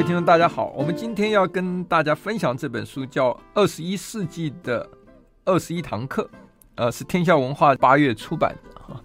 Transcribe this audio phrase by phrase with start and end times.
[0.00, 4.88] 位听众，大家好，我们今天要跟大家分享这本书，叫《二十一世纪的
[5.44, 6.22] 二十一堂课》，
[6.76, 8.98] 呃，是天下文化八月出版的哈。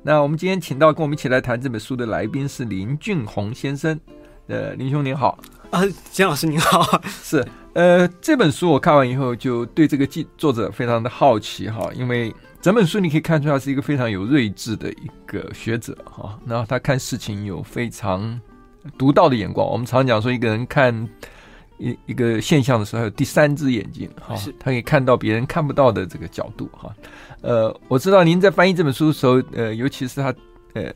[0.00, 3.98] 那我们今天请到跟我们一起来谈这本书的来宾是林俊宏先生，
[4.46, 5.36] 呃，林兄您好，
[5.72, 5.82] 啊，
[6.12, 12.32] 简老师您好， 是，呃，这本书我看完以后就对这个记作者非常的好奇哈，因为
[12.62, 18.40] 整本书你可以看出他是一个非常有睿智的一个学者哈，然后他看事情有非常。
[18.96, 21.08] 独到的眼光，我们常讲说，一个人看
[21.78, 26.94] 一一个现象的时候，有第三只眼睛哈，他可以看到别人看不到的这个角度哈。
[27.40, 30.34] 呃，我知道您在翻译这本书的时候，呃，尤其是他
[30.74, 30.92] 呃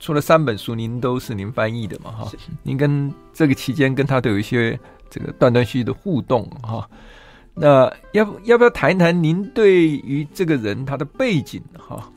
[0.00, 2.32] 出了三本书，您都是您翻译的嘛哈。
[2.62, 4.78] 您跟这个期间跟他都有一些
[5.10, 6.88] 这个断断续续的互动哈。
[7.54, 12.12] 那要不要不要谈一谈您对于这个人他的背景哈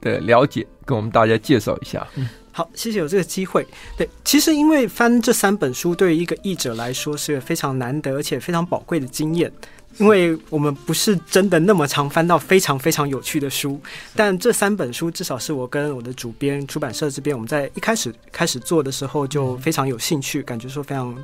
[0.00, 2.06] 的了解，跟我们大家介绍一下？
[2.16, 3.64] 嗯好，谢谢有这个机会。
[3.96, 9.52] 对，其实因为翻这三本书，对于一个译者来说是个非常难得而且非常宝贵的经验。
[9.98, 13.80] 因为我们不是真的那么常翻到非常非常有趣的书，
[14.14, 21.16] 但这三本书至少是我跟我的主编、出版社这边，我们在一开始开始做的时候就非常有兴趣，感觉说非常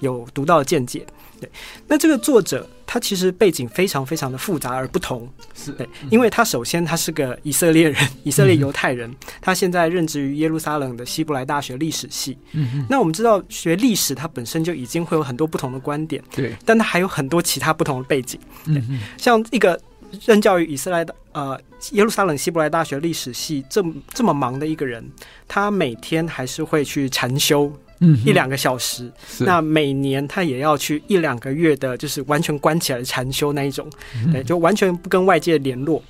[0.00, 1.06] 有独到的见解。
[1.40, 1.48] 对，
[1.86, 12.36] 那这个作者他其实背景非常非常的复杂而不同，是对，因为他首先他是个以色列人， 以色列犹太人，嗯、他现在任职于耶路撒冷的希伯来大学历史系。
[12.54, 18.40] 嗯嗯，那我们知道学历史，它本身就已经会有很多不同的观点，对，但他还有很多其他不同的背景。
[18.64, 19.80] 嗯嗯，像一个
[20.24, 21.60] 任教于以色列的呃
[21.92, 25.08] 耶路撒冷希伯来大学历史系这么这么忙的一个人，
[25.46, 27.72] 他每天还是会去禅修。
[28.00, 29.10] 嗯，一两个小时，
[29.40, 33.88] 那每年他也要去一两个月的，就是完全关起来的禅修那一种，
[34.32, 36.02] 对，就完全不跟外界联络。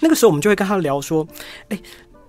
[0.00, 1.26] 那个时候我们就会跟他聊说，
[1.68, 1.78] 哎，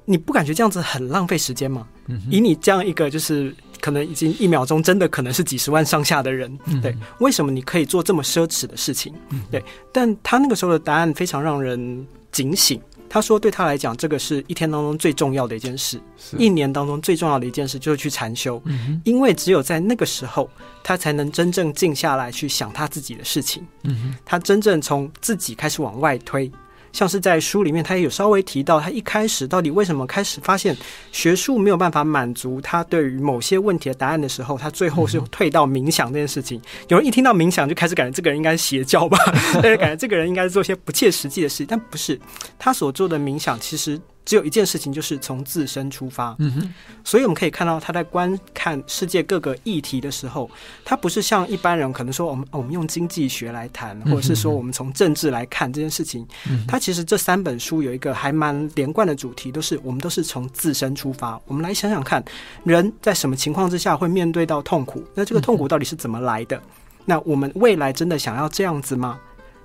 [0.06, 1.88] 你不感觉这样子很浪费时间吗？
[2.30, 9.14] 以你这样一个就是可能已经一秒钟真的可能是几十万上下的人，对，为什么你可以做这么奢侈的事情？
[9.52, 12.82] 对，但他那个时候的答案非常让人警醒。
[13.14, 16.02] 他说：“对他来讲，这个是一天当中最重要的一件事，
[16.36, 20.50] 一年当中最重要的一件事就是去禅修，嗯，因为只有在那个时候，
[20.84, 26.52] 他才能真正静下来去想他自己的事情，嗯，他真正从自己开始往外推。”
[26.94, 30.78] 像是在书里面，他也有稍微提到，他一开始到底为什么开始发现
[31.12, 36.62] 学术没有办法满足他对于某些问题的答案的时候，他最后是退到冥想这件事情。
[36.88, 39.18] 有人一听到冥想就开始感觉这个人应该是邪教吧，
[39.62, 42.18] 但是感觉这个人应该是做些不切实际的事，但不是，
[42.58, 44.00] 他所做的冥想其实。
[44.26, 46.36] 只有一件事情，就是从自身出发。
[46.40, 46.74] 嗯哼，
[47.04, 50.50] 所以我们可以看到他在观看世界各个议题的时候，
[50.86, 56.26] 他不是像一般人可能说我们我们用经济学来谈，或者是说我们从政治来看这件事情。
[56.50, 61.40] 嗯，他其实这三本书有一个还蛮连贯的主题，都是我们都是从自身出发。
[61.46, 62.24] 我们来想想看，
[62.64, 65.04] 人在什么情况之下会面对到痛苦？
[65.14, 66.62] 那这个痛苦到底是怎么来的？
[67.06, 69.20] 那我们未来真的想要这样子吗？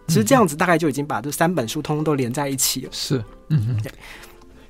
[0.08, 2.88] 其实这样子大概就已经把这三本书通通都连在一起了。
[2.90, 3.90] 是，嗯哼。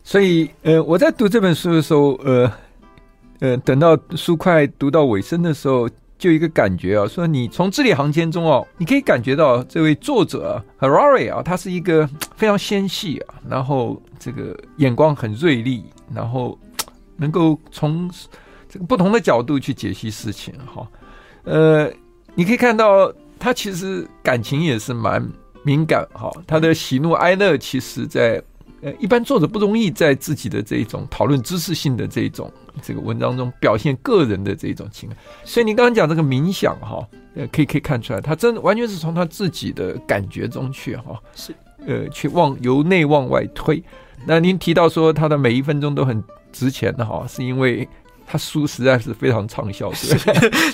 [0.09, 2.51] 所以，呃，我在读这本书的时候，呃，
[3.41, 5.87] 呃，等到书快读到尾声的时候，
[6.17, 16.59] 就一个感觉啊，说你从字里行间中哦，你可以感觉到这位作者 Harari 啊，他是一个非常纤细啊，然后这个眼光很锐利，然后
[17.19, 18.11] 能够从
[18.67, 20.89] 这个不同的角度去解析事情哈。
[21.45, 21.93] 呃，
[22.35, 25.23] 你可以看到他其实感情也是蛮
[25.65, 28.43] 敏感哈，他的喜怒哀乐其实在。
[28.81, 32.53] 呃，一般作者不容易在自己的这种讨论知识性的这种
[32.83, 41.55] 这个文章中表现个人的这种情感，所以你刚刚讲这个冥想哈，呃，可以可以看出来，他真的完全是从他自己的感觉中去哈，是
[41.87, 43.83] 呃去往由内往外推。
[44.25, 46.23] 那您提到说他的每一分钟都很
[46.53, 47.89] 值钱的哈，是因为。
[48.31, 50.15] 他书实在是非常畅销，是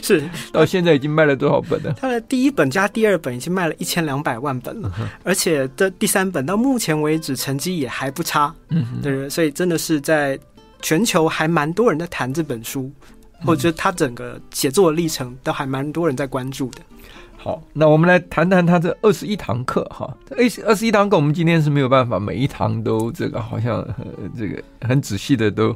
[0.03, 1.95] 是， 到现在已经卖了多少本呢？
[1.97, 10.37] 他的第一本加第二本已经卖了一千两百万本了，嗯，而且这第三本到目前为止成绩也还不差，嗯，对，所以真的是在
[10.83, 12.91] 全球还蛮多人在谈这本书，
[13.47, 16.81] 我觉得他整个写作历程都还蛮多人在关注的。
[17.37, 20.35] 好，那我们来谈谈他这二十一堂课哈，这
[20.67, 23.87] 二十一堂课我们今天是没有办法每一堂都这个好像
[24.37, 25.73] 这个很仔细的都。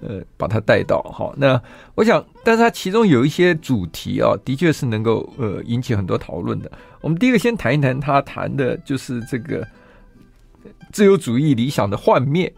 [0.00, 1.32] 呃把它带到哈。
[1.36, 1.60] 那
[1.94, 6.70] 我想，但是它其中有一些主题啊，的确是能够呃引起很多讨论的。
[7.00, 9.66] 我们第一个先谈一谈，他谈的就是这个。
[10.90, 12.50] 自由主义理想的幻灭，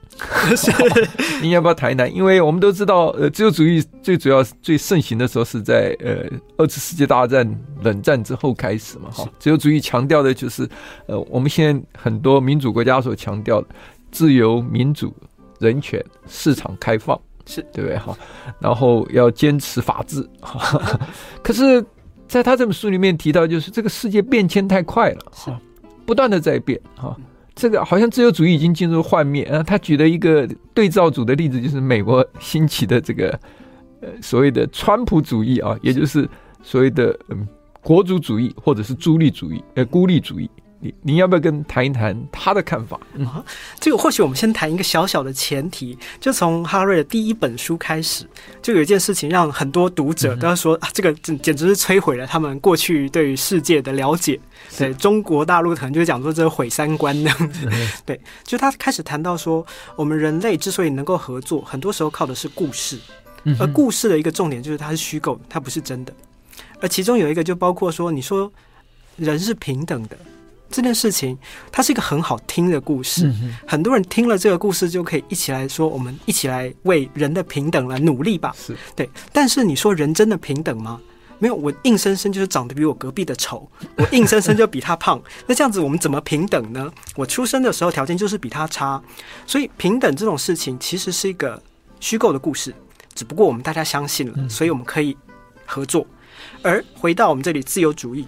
[0.56, 0.70] 是，
[1.42, 2.12] 你要不要谈一谈？
[2.14, 6.25] 因为我们都知道，呃，自由主义最主要、最盛行的时候是在呃
[6.56, 9.28] 二次世界大战、冷战之后开始嘛，哈。
[9.40, 10.69] 自由主义强调的就是，
[11.06, 13.66] 呃，我们现在很多民主国家所强调的
[14.12, 15.12] 自由、民主、
[15.58, 17.20] 人权、市场开放，
[17.50, 17.99] 是对不对？
[17.99, 18.17] 哈，
[18.61, 20.81] 然后要坚持法治，哈。
[21.43, 21.85] 可是，
[22.29, 25.61] 在他这本书里面提到，就是这个世界变迁太快了，哈，
[26.06, 27.17] 不断的在变，哈。
[27.56, 29.62] 这个好像自由主义已经进入幻灭啊！
[29.62, 33.38] 他举了一个对照组的例子，就是美国兴起的这个
[34.00, 36.26] 呃所谓的川普主义啊，也就是
[36.62, 37.47] 所谓的嗯
[37.82, 40.49] 国族主义或者是朱立主义呃孤立主义。
[40.82, 42.98] 你你要不要跟谈一谈他的看法？
[43.14, 43.44] 嗯，
[43.78, 48.26] 这个或许我们先谈一个小小的前提，就从哈瑞的第一本书开始，
[48.62, 54.40] 就有一件事情让很多读者都要说啊，这个简简直是摧毁了他们过去对于世界的了解。
[54.78, 57.68] 对中国大陆可能就讲说这是毁三观那样子。
[58.06, 59.64] 对，就他开始谈到说，
[59.96, 62.98] 我们人类之所以能够合作，很多时候靠的是故事，
[63.58, 66.12] 而故事的一个重点就是它是虚构，它不是真的。
[66.80, 68.50] 而其中有一个就包括说，你说
[69.16, 70.16] 人是平等的。
[70.70, 71.37] 这件事情，
[71.72, 78.55] 它是一个很好听的故事，嗯，很多人听了这个故事就可以一起来说，我们一起来为人的平等来努力吧。
[78.56, 81.00] 是对，但是你说人真的平等吗？
[81.38, 86.93] 没有，我硬生生就是长得比我隔壁的丑， 我硬生生就比他胖，那这样子我们怎么平等呢？
[87.16, 89.02] 我出生的时候条件就是比他差，
[89.46, 91.61] 所以平等这种事情其实是一个
[91.99, 92.75] 虚构的故事，
[93.14, 95.16] 只不过我们大家相信了，所以我们可以
[95.64, 96.06] 合作。
[96.62, 98.26] 而回到我们这里，自由主义，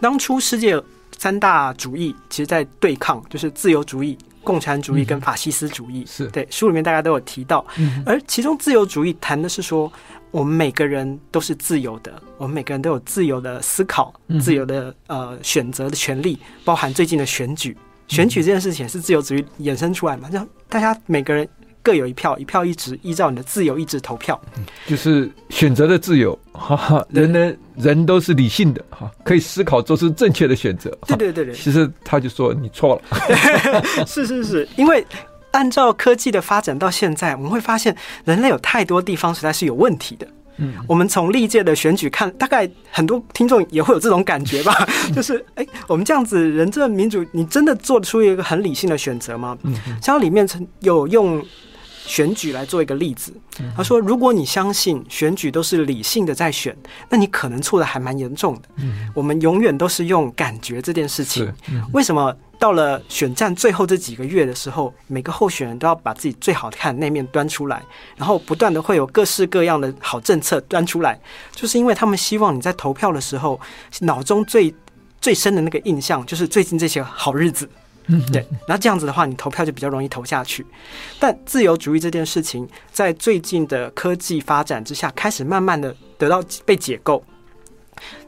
[0.00, 0.82] 当初世界。
[1.18, 6.00] 三大主义其实在对抗，就是自由主义、共产主义跟法西斯主义。
[6.00, 9.90] 嗯、是对书里面大家都有提到，嗯，而其中自由主义谈的是说，
[10.30, 17.76] 我们每个人都是自由的，我们每个人都有自由的思考、嗯、自由的呃选择的权利，包含最近的选举，
[18.08, 20.28] 选举这件事情是自由主义衍生出来嘛？
[20.32, 21.48] 让大家每个人。
[21.82, 24.40] 各有一票，一票一直，依照你的自由意志投票，
[24.88, 26.36] 就是选择的自由。
[26.58, 30.90] 哈哈，人人人都是理性的，哈，可以思考，做出正确的选择。
[31.06, 33.02] 对对对对，其实他就说你错了。
[34.06, 35.06] 是是是，因为
[35.52, 37.94] 按照科技的发展到现在，我们会发现
[38.24, 40.26] 人类有太多地方实在是有问题的。
[40.58, 44.74] 嗯，我们从历届的选举看，大概很多听众也会有这种感觉吧，
[45.14, 49.56] 就是哎、欸，我们这样子人这民主，你真的做出一个很理性的选择吗？
[49.64, 51.44] 嗯，像里面曾有用。
[52.06, 53.32] 选举来做一个例子，
[53.76, 56.74] 他说：“如果你相信选举都是理性的在选，
[57.10, 58.62] 那你可能错的还蛮严重的。
[59.12, 61.52] 我们永远都是用感觉这件事情。
[61.92, 67.82] 为什么到了选战最后这几个月的时候，每个候选人都要把自己最好看的那面端出来，
[68.16, 71.20] 然后不断的会有各式各样的好政策端出来，
[71.50, 73.60] 就是因为他们希望你在投票的时候，
[74.00, 74.72] 脑中最
[75.20, 77.68] 最深的那个印象就是最近这些好日子。”
[78.08, 80.64] 嗯，对，那这样子的话，你投票就比较容易投下去。
[81.18, 87.20] 但自由主义这件事情，在最近的科技发展之下，开始慢慢的得到被解构。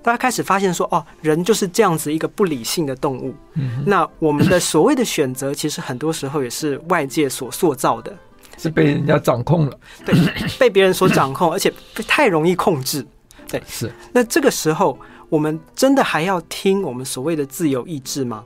[0.03, 3.33] 大家开始发现说，哦，人就是这样子一个不理性的动物。
[3.55, 8.13] 嗯，那我们的所谓的选择，其实很多时候也是外界所塑造的，
[8.57, 9.79] 是被人家掌控了。
[10.05, 10.15] 对，
[10.59, 11.73] 被别人所掌控，而且
[12.09, 13.07] 太容易控制。
[13.47, 13.93] 对，是。
[14.13, 14.99] 那这个时候，
[15.29, 18.43] 我们真的还要听我们所谓的自由意志吗？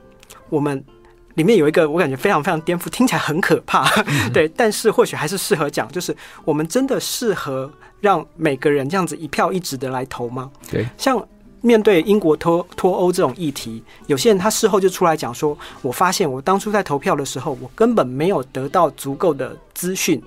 [0.51, 0.85] 我们。
[1.35, 7.71] 里面有一个我感觉非常非常颠覆，听起来很可怕，嗯、 对，但是或许还是适合讲，就是我们真的适合
[8.01, 10.51] 让每个人这样子一票一掷的来投吗？
[10.71, 11.27] 对，像
[11.61, 20.21] 面对英国脱脱欧这种议题，有些人他事后就出来讲说，我发现我当初在投票的时候，我根本没有得到足够的资讯，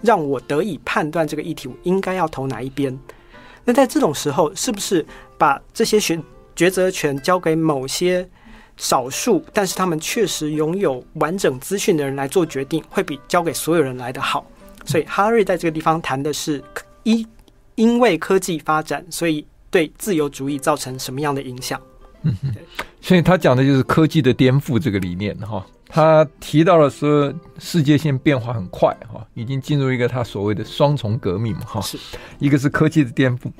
[0.00, 2.98] 让我得以判断这个议题我应该要投哪一边。
[3.64, 5.04] 那在这种时候，是不是
[5.36, 6.20] 把这些选
[6.56, 8.28] 抉择权交给某些？
[8.80, 14.44] 少数，但是他们确实拥有完整资讯的人来做决定，会比交给所有人来的好。
[14.86, 16.64] 所以哈瑞在这个地方谈的是，
[17.02, 17.26] 一
[17.74, 21.78] 因为科技发展，所以对自由主义造成什么样的影响？
[22.22, 22.34] 嗯，
[23.02, 25.64] 所以他讲的就是科技的颠覆这个理念哈。
[25.92, 31.80] 他提到了说，世界现变化很快哈，已经进入一个他所谓的双重革命嘛哈。
[31.82, 31.98] 是，
[32.38, 33.50] 一个是科技的颠覆，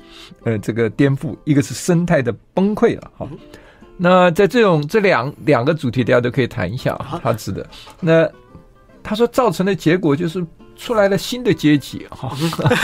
[0.45, 3.27] 呃，这个颠覆，一个是生态的崩溃了哈。
[4.03, 7.63] 那在这种这两两个主题，大家都可以谈一下啊，他指的。
[7.99, 8.27] 那
[9.03, 10.43] 他说造成的结果就是
[10.75, 12.35] 出来了新的阶级哈，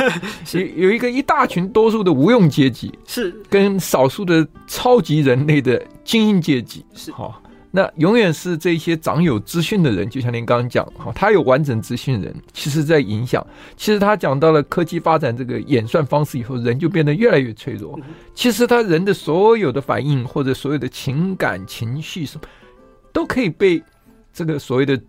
[0.53, 3.35] 有有一个一大群多数的无用阶级，是。
[3.49, 7.11] 跟少数的超级人类的精英阶级是。
[7.11, 7.41] 哈。
[7.71, 13.45] 那永远是这些掌有资讯的人，就像您刚刚讲，哈，他有完整资讯人，其实在影响。
[13.75, 17.99] 其实他讲到了科技发展这个演算方式以后，人就变得越来越脆弱。
[18.33, 22.47] 其实他人的所有的反应或者所有的情感情绪什么，
[23.11, 23.83] 都可以被
[24.33, 24.99] 这个所谓的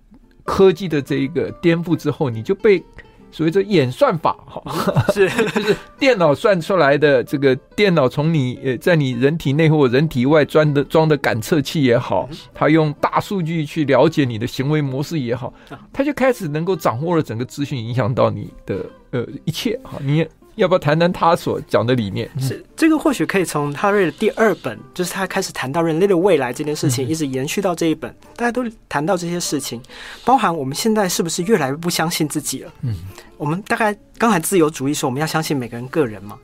[0.45, 2.85] 科技的这一个颠覆之后，你就被。
[3.31, 4.63] 所谓这演算法，哈，
[5.13, 7.23] 是 就是电脑算出来的。
[7.23, 15.53] 这个电脑从你呃，在你人体内或人体外装的装的感测器也好，它用大数据去了解你的行为模式也好，
[15.93, 19.79] 它就开始能够掌握了整个资讯，影响到你的呃一切。
[19.83, 20.27] 哈，你。
[20.59, 22.29] 要不要谈谈他所讲的理念？
[22.39, 29.81] 是这个，或许可以从哈瑞的第二本，就是他开始谈到人类的未来这件事情，一直延续到这一本，大家都谈到这些事情，
[30.25, 32.73] 包含我们现在是不是越来越不相信自己了？
[32.83, 32.95] 嗯，
[33.37, 36.37] 我们大概刚才自由主义说我们要相信每个人个人嘛，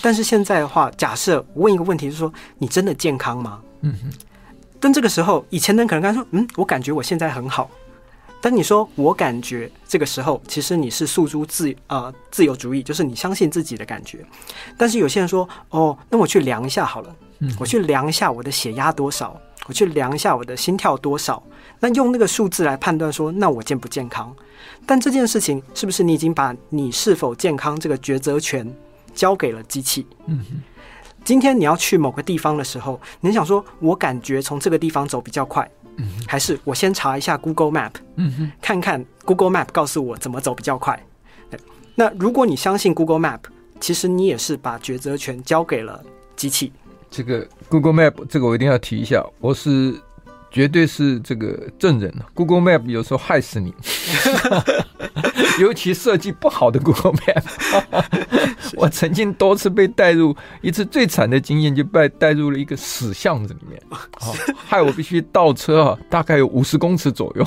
[0.00, 3.60] 但是现在的话，假设我问一个问题，就是说你真的健康吗？
[3.80, 4.10] 嗯哼，
[4.78, 7.70] 但这个时候，以前的人可能刚才说，嗯，我感觉我现在很好。
[8.42, 14.18] 但你说，我感觉这个时候，其实你是诉诸自呃自由主义，就是你相信自己的感觉。
[14.76, 17.16] 但是有些人说，哦，那我去量一下好了，
[17.60, 21.40] 我去量一下我的血压多少，我去量一下我的心跳多少，
[21.78, 24.34] 那用那个数字来判断说，那我健不健康？
[24.84, 28.68] 但这件事情是不是你已经把你是否健康这个抉择权
[29.14, 30.04] 交给了机器？
[30.26, 30.44] 嗯，
[31.24, 35.70] 今天你要去某个地方的时候，你想说，我感觉从这个地方走比较快。
[35.96, 37.92] 嗯，还是我先查一下 Google Map，
[38.60, 40.98] 看看 Google Map 告诉我怎么走比较快。
[41.94, 43.40] 那如果你相信 Google Map，
[43.78, 46.02] 其实你也是把抉择权交给了
[46.34, 46.72] 机器。
[47.10, 49.94] 这个 Google Map，这个我一定要提一下，我是
[50.52, 52.12] 绝对是这个证人。
[52.34, 53.74] Google Map 有时候害死你。
[55.60, 57.44] 尤其设计不好的 Google Map，
[58.74, 67.44] 我曾经多次被带入，一次最惨的经验就被带入了一个死巷子里面， 好，害我必须倒车啊，大概有五十公尺左右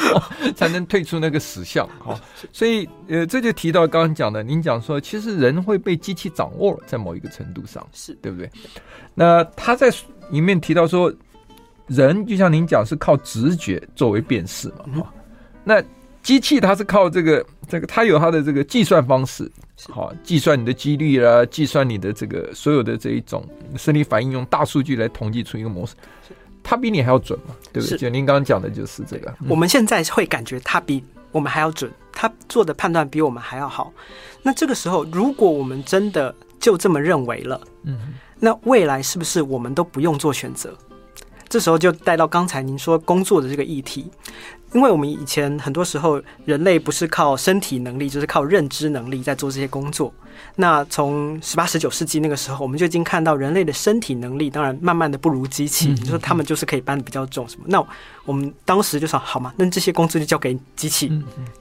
[0.56, 1.86] 才能退出那个死巷。
[1.98, 2.18] 好，
[2.52, 8.50] 所以呃，这就提到刚刚讲的，您讲说，其实人会被机器掌握了，在某一个程度上，是对不对？
[9.14, 9.92] 那他在
[10.30, 11.12] 里面提到说，
[11.94, 15.12] 人就像您讲是靠直觉作为辨识嘛，哈，
[15.64, 15.82] 那。
[16.22, 19.50] 机器它是靠这个这个，它有它的这个计算方式，
[19.88, 23.44] 好计算你的几率啦，计算你的这个所有的这一种
[23.76, 25.94] 生理反应，用大数据来统计出一个模式，
[26.62, 27.98] 它比你还要准嘛，对不对？
[27.98, 29.34] 就您刚刚讲的就是这个。
[29.48, 33.92] 我们现在会感觉它比我们还要准，它做的判断比我们还要好。
[34.44, 40.72] 那这个时候，如果我们真的就这么认为了，嗯，那未来是不是我们都不用做选择？
[41.52, 44.06] 这时候就带到刚才您说工作的这个议题。
[44.72, 50.12] 因为我们以前很多时候，人类不是靠身体能力，就是靠认知能力在做这些工作。
[50.56, 55.88] 那从十八、十九世纪那个时候，我们就已经看到人类的身体能力，当然慢慢的不如机器。
[55.88, 57.64] 你说他们就是可以搬的比较重什么？
[57.68, 57.84] 那
[58.24, 61.12] 我们当时就说好嘛，那这些工作就交给机器。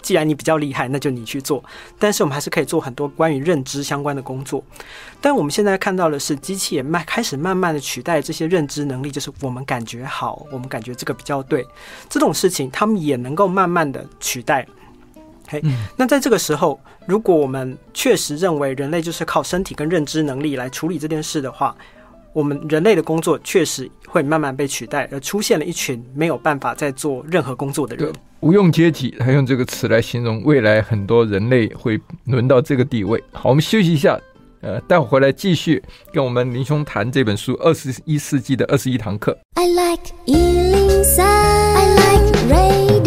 [0.02, 1.64] 既然你比较厉害，那就你去做。
[2.00, 4.64] 但是我们还是可以做很多关于认知相关的工作。
[5.20, 11.66] 但我们现在看到的是，机器也慢开始慢慢的取代这些认知能力，就是我们感觉好，我们感觉这个比较对
[12.10, 14.66] 这种事情，他们也能够慢慢的取代。
[15.48, 15.62] 嘿，
[15.98, 21.76] 那在这个时候，如果我们确实认为人类就是靠身体跟认知能力来处理这件事的话，
[22.32, 28.14] 我们人类的工作确实会慢慢被取代，而出现了一群没有办法再做任何工作的人。
[28.40, 33.22] 无用阶级，他用这个词来形容未来很多人类会轮到这个地位。
[33.34, 34.18] 好，我们休息一下，
[34.62, 39.34] 呃，待会回来继续跟我们林兄谈这本书《二十一世纪的二十一堂课》。
[39.56, 41.71] I like 103, I like radio
[42.50, 43.02] Radio，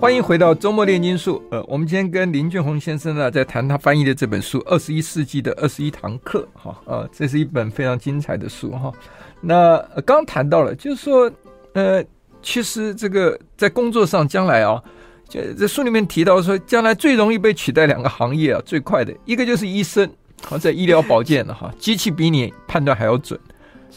[0.00, 1.42] 欢迎回到周末炼金术。
[1.50, 6.76] 呃，我们今天跟林俊宏先生呢，在谈他翻译的这本书《二十一世纪的二十一堂课》哈。
[6.84, 8.92] 呃，这是一本非常精彩的书哈。
[9.40, 11.30] 那刚谈到了，就是说，
[11.72, 12.04] 呃，
[12.42, 14.82] 其实这个在工作上将来啊，
[15.28, 20.10] 就这书里面提到说，将来最容易被取代两个行业啊，最快的一个就是医生，
[20.42, 23.38] 好，在医疗保健的哈，机器比你判断还要准；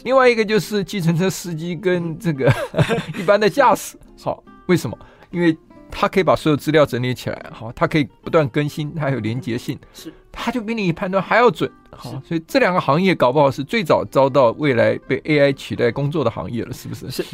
[0.04, 2.52] 另外一个就是计程车司机跟这个
[3.18, 3.96] 一般的驾驶。
[4.22, 4.98] 好，为什么？
[5.30, 5.56] 因为
[5.90, 17.10] 他可以把所有资料整理起来，好，他可以不断更新，他有连接性，是，他就比你判断还要准，好，所以这两个行业搞不好是最早遭到未来被 AI 取代工作的行业了，是不是？
[17.10, 17.24] 是，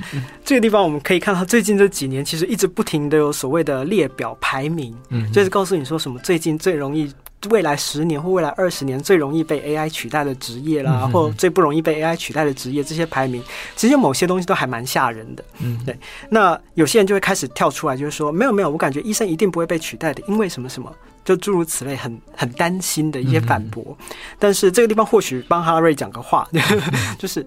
[0.44, 7.12] 这个地方我们可以看到，最近这几年其实一直不停的有所谓的列表排名，嗯，就是告诉你说什么最近最容易。
[7.50, 13.42] 未来十年或未来二十年最容易被 AI 取代的职业啦，或最不容易被 AI 取代的职业，这些排名，
[13.76, 15.44] 其实某些东西都还蛮吓人的。
[15.60, 15.96] 嗯，对。
[16.28, 20.92] 那有些人就会开始跳出来，就是说，没有没有，我感觉医生一定不会被取代的，因为什么什么。
[21.24, 23.96] 就诸如此类很很担心的一些反驳。
[24.38, 26.48] 但是这个地方或许帮哈瑞讲个话，
[27.18, 27.46] 就是。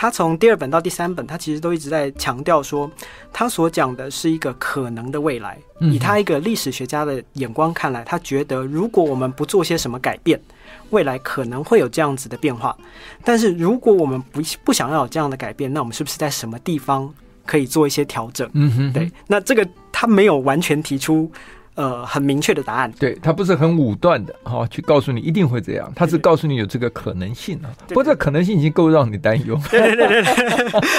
[0.00, 2.90] 他从第二本到第三本，他其实都一直在强调说，
[3.34, 5.58] 他所讲的是一个可能的未来。
[5.78, 10.40] 以他一个历史学家的眼光看来，他觉得如果我们不做些什么改变，
[10.88, 12.74] 未来可能会有这样子的变化。
[13.22, 17.12] 但是如果我们不不想要有这样的改变，那我们是不是在什么地方
[17.44, 18.48] 可以做一些调整？
[18.54, 19.12] 嗯哼，对。
[19.26, 21.30] 那这个他没有完全提出。
[21.76, 27.70] 呃，很明确的答案，对，他不是很武断的哈、哦，去告诉你一定会这样，他是告诉你有这个可能性啊。
[27.88, 29.58] 不过这可能性已经够让你担忧。
[29.70, 30.22] 对对对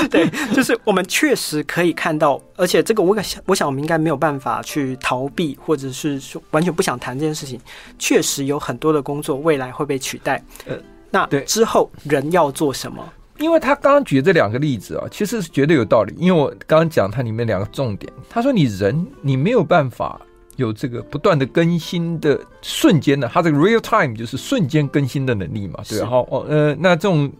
[0.10, 7.60] 对， 对，就是我们确实可以看到，而且这个我想，我想我们应该没有办法去逃避，或者是说完全不想谈这件事情。
[8.00, 10.44] 确实有很多的工作未来会被取代。
[10.66, 10.76] 呃，
[11.12, 13.08] 那之后人要做什么？
[13.38, 16.16] 因为他刚刚举的这两个例子啊，其实是绝对有道理。
[16.18, 20.20] 因为我刚刚讲它里面两个重点，他说你人你没有办法。
[20.58, 26.08] 有这个不断的更新的瞬间的，它这个 real time 就是瞬间更新的能力嘛，对吧？
[26.08, 27.32] 好哦，呃，那这种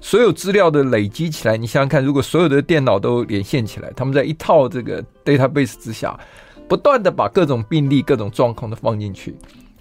[0.00, 6.18] 所有资料的累积起来，你想想看，如果所有的电脑都连线起来，他们在一套这个 database 之下，
[6.68, 9.34] 不断的把各种病例、各种状况都放进去，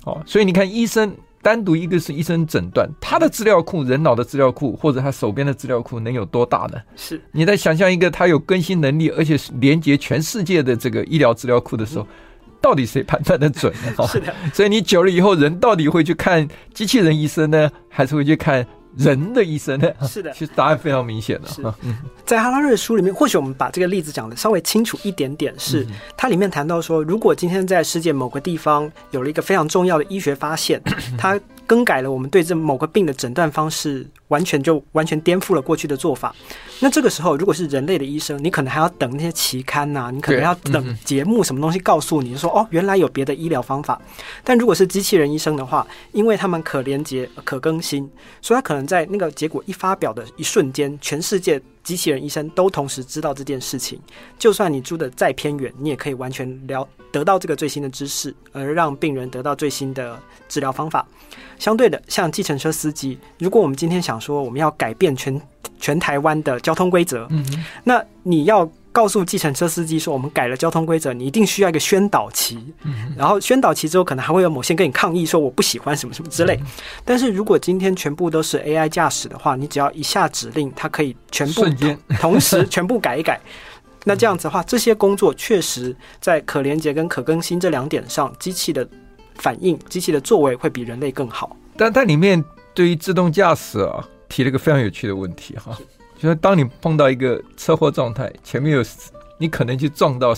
[0.06, 6.80] 哦，所以你看，医生单独一个是医生诊断，他的资料库、人脑的资料库或者他手边的资料库能有多大呢？
[6.96, 12.04] 是你在想象一个他有更新能力，而且连接全世界的这个医疗资料库的时候。
[12.04, 12.08] 嗯
[12.64, 14.08] 到底谁判断的准呢？
[14.08, 18.66] 是的，所以你久了以后，人到底会去看机器人医生呢，还是会去看
[18.96, 19.92] 人的医生呢？
[20.08, 21.48] 是的，其实答案非常明显的。
[21.50, 21.62] 是，
[22.26, 30.82] 在哈拉瑞的书里面，或许我们把这个例子讲的稍微清楚一点点，是它里面谈到说，如果今天在世界某个地方有了一个非常重要的医学发现，
[31.20, 34.08] 它更改了我们对这某个病的诊断方式。
[34.34, 36.36] 完全就完全颠覆了过去的做法。
[36.80, 44.02] 那这个时候，如果是人类的医生，你可能还要等那些期刊呐、啊，你可能要等节目什么东西告诉你说，哦，原来有别的医疗方法。
[44.44, 48.10] 但如果是机器人医生的话，因为他们可连接、可更新，
[48.42, 54.00] 所以他可能在那个结果一发表的一瞬间，全世界机器人医生都同时知道这件事情。
[54.40, 61.08] 就算你住的再偏远，你也可以完全了得到这个最新的知识，而让病人得到最新的治疗方法。
[61.60, 65.42] 相对的，像计程车司机，如果我们今天想说我们要改变全
[65.80, 67.46] 全台湾的交通规则，嗯，
[67.84, 76.58] 那你要告诉计程车司机说我们改了交通规则，你一定需要一个宣导期，嗯，然后宣导期之后，可能还会有某些跟你抗议说我不喜欢什么什么之类。
[77.04, 81.66] 但是如果今天全部都是 AI 驾驶的话，你只要一下指令，它可以全部
[82.20, 83.40] 同时全部改一改。
[84.06, 88.88] 那这样子的话，这些工作确实在可连接跟可更新这两点上，机器的。
[89.38, 95.78] 反应机器的作为会比人类更好，但它里面对于自动驾驶啊提了一个非常有趣的问题哈，
[96.18, 98.84] 就是当你碰到一个车祸状态，前面有
[99.38, 100.34] 你可能去撞到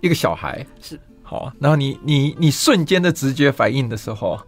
[0.00, 4.38] 一个小孩是好，然后你你你瞬间的直觉反应的时候，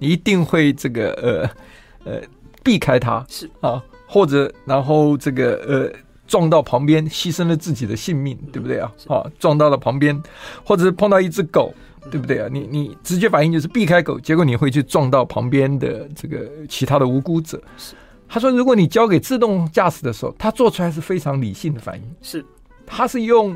[0.00, 2.20] 你一定会这个呃呃
[2.64, 5.92] 避开他是啊，或者然后这个呃
[6.26, 8.92] 撞到旁边牺牲了自己的性命，对不对啊？
[9.06, 10.20] 啊，撞到了旁边，
[10.64, 11.72] 或者是碰到一只狗。
[12.10, 12.46] 对不对啊？
[12.52, 17.58] 你你直觉反应就是避开狗，结果你会去撞到旁边的这个其他的无辜者。
[18.28, 22.02] 是，他说，如果你交给自动驾驶的时候，它做出来是非常理性的反应。
[22.22, 22.44] 是，
[22.86, 23.54] 它是用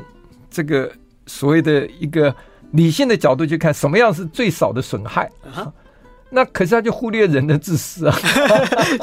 [0.49, 0.91] 这个
[1.25, 2.33] 所谓的一个
[2.71, 5.29] 理性的角度去看什么样是最少的损害。
[5.53, 5.71] 啊，
[6.29, 8.15] 那可是他就忽略人的自私啊。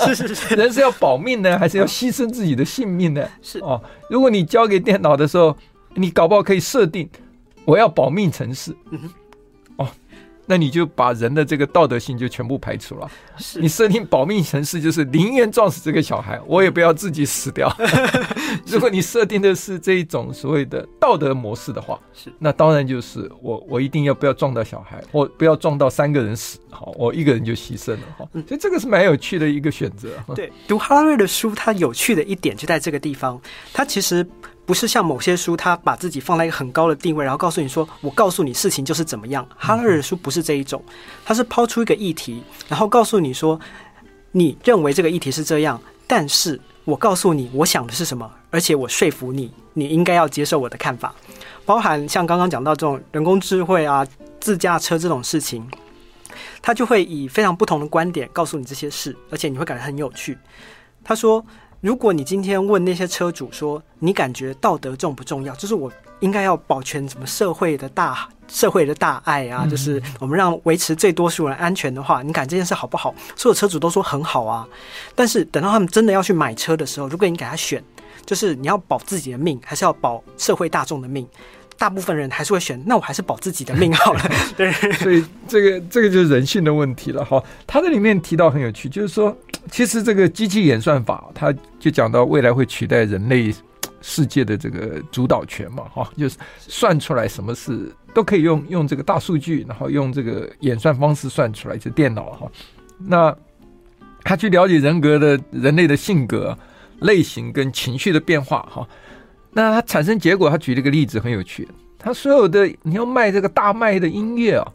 [0.06, 3.28] 是 是是， 人是要保命呢，还是要牺牲自己的性命呢？
[3.42, 5.56] 是哦，如果你交给电脑的时候，
[5.94, 7.08] 你搞不好可以设定
[7.64, 8.74] 我要保命城市。
[8.90, 9.00] 嗯
[10.46, 13.10] 那你就把人的这个道德性就全部排除了。
[13.36, 17.70] 是你设定保命程式，就是宁愿撞死这个小孩，我也不要自己死掉。
[18.66, 28.28] 如果你设定的是这一种所谓的道德模式的话，是那当然就是我我一定要不要撞到小孩，我不要撞到三个人死，好，我一个人就牺牲了哈。
[28.32, 30.08] 所以这个是蛮有趣的一个选择。
[30.34, 33.40] 对，读哈拉瑞的书，它有趣的一点就在这个地方，
[33.72, 34.26] 它其实。
[34.66, 40.82] 不是像某些书，他把自己放在一个很高的定位，然后告诉你说：“我告诉你事情就是怎么样。”哈勒尔的书不是这一种，
[41.24, 43.58] 他是抛出一个议题，然后告诉你说
[44.32, 51.14] ：“你认为这个议题是这样，但是我告诉你我想的是什么，而且我说服你，你应该要接受我的看法。”
[51.64, 54.04] 包含像刚刚讲到这种人工智慧啊、
[54.40, 55.64] 自驾车这种事情，
[56.60, 60.36] 他就会以非常不同的观点告诉你这些事，而且你会感觉很有趣。
[61.04, 61.46] 他说。
[61.80, 65.54] 如果你今天问那些车主说，你感觉道德重不重要？
[65.54, 73.14] 就是我应该要保全什么社会的大社会的大爱啊，就是我们让维持最多数人安全的话，你感觉这件事好不好？
[73.36, 74.66] 所有车主都说很好啊。
[75.14, 77.82] 但是等到他们真的要去买车的时候，如果你给他选，
[78.24, 81.26] 就是你要保自己的命，还是要保社会大众的命？
[81.78, 84.20] 大部分人还是会选，那我还是保自己的命好了。
[84.56, 87.22] 对，所以这个这个就是人性的问题了。
[87.22, 89.36] 哈，他这里面提到很有趣，就是说，
[89.70, 93.54] 其实这个机器演算法，它就讲到未来会取代人类
[94.00, 102.50] 世界的这个主导权嘛，哈，就是算出来什么事都可以用用这个大数据，然后用这个演算方式算出来，就电脑哈。
[102.98, 103.36] 那
[104.22, 106.56] 他去了解人格的人类的性格
[107.00, 108.88] 类型跟情绪的变化哈。
[109.50, 111.66] 那他产生结果，他举了一个例子很有趣。
[111.98, 114.72] 他所有的你要卖这个大卖的音乐啊，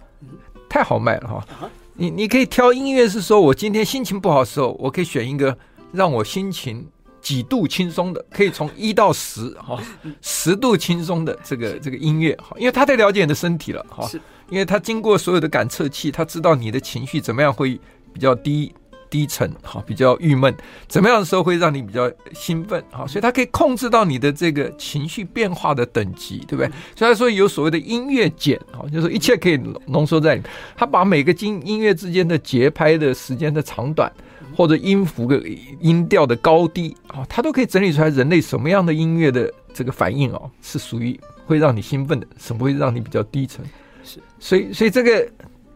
[0.67, 1.69] 太好卖了哈。
[2.01, 5.55] 你你可以挑音乐是说，我今天心情不好的时候，我可以选一个
[5.91, 6.83] 让我心情
[7.21, 9.79] 几度轻松的，可以从一到十哈，
[10.19, 14.09] 十度轻松的这个这个音乐哈，因为他太了解你的身体了哈，
[14.49, 17.79] 因为他经过所有的感测器，他知道你的情绪怎么样会
[18.11, 18.73] 比较低。
[19.11, 20.55] 低沉哈，比较郁闷，
[20.87, 23.05] 怎么样的时候会让你比较兴奋哈？
[23.05, 26.71] 所以它可以控制到你的这个情绪变化的等级，对不对？
[26.95, 30.49] 所以他说有所谓的音乐键哈，就是一切可以浓缩在里面。
[30.77, 34.09] 他把每个音音乐之间的节拍的时间的长短，
[34.55, 35.37] 或者音符的
[35.81, 43.65] 音调的高低啊，他都可以整理出来人类什么样的音乐的这个反应哦，是属于会让你兴奋的，什么会让你比较低沉？
[44.05, 45.27] 是，所以所以这个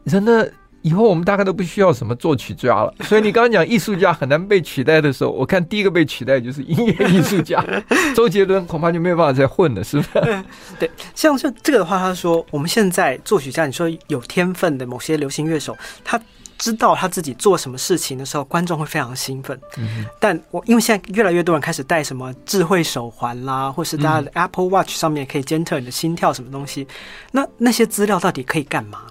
[0.05, 0.49] 人的。
[0.85, 7.59] 以后我们大概都不需要什么作曲家了， 所以你刚刚讲艺术家很难被取代的时候，我看第一个被取代就是音乐艺术家，
[8.15, 10.43] 周杰伦恐怕就没有办法再混了，是不是？
[10.77, 16.21] 对，像像这个的话，他说我们现在作曲家，你说有天分的某些流行乐手，他
[16.59, 19.59] 知道他自己做什么事情的时候，观众会非常兴奋。
[19.77, 26.87] 嗯，但我因为现在越来越多人开始戴什么智慧手环啦，或是大家的 Apple Watch 上面可以监测你的心跳什么东西，
[27.31, 29.01] 那那些资料到底可以干嘛？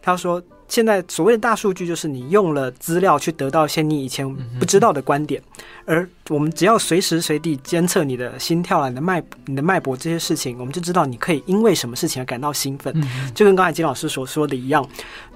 [0.00, 0.40] 他说。
[0.74, 5.40] 现在所谓的大数据，就是你用了资料去得到一些你以前不知道的观点，
[5.84, 12.92] 而我们只要随时随地监测你的心跳啊、你的脉、你的脉搏这些事情，我们就知道你可以因为什么事情而感到兴奋。
[13.32, 14.84] 就跟刚才金老师所说的一样，